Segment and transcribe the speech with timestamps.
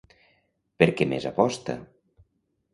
[0.83, 1.79] Per què més aposta?